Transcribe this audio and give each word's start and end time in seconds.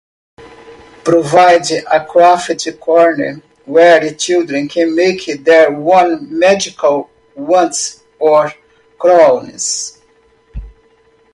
Provide 1.03 1.69
a 1.73 2.03
craft 2.03 2.79
corner 2.79 3.35
where 3.65 4.11
children 4.15 4.67
can 4.67 4.95
make 4.95 5.27
their 5.45 5.71
own 5.71 6.39
magical 6.39 7.11
wands 7.35 8.01
or 8.17 8.51
crowns. 8.97 9.99